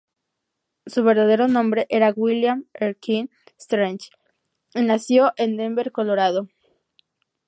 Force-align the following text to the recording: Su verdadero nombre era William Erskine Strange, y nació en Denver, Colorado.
Su 0.87 1.03
verdadero 1.03 1.47
nombre 1.47 1.85
era 1.87 2.11
William 2.15 2.65
Erskine 2.73 3.29
Strange, 3.55 4.09
y 4.73 4.81
nació 4.81 5.31
en 5.37 5.57
Denver, 5.57 5.91
Colorado. 5.91 6.47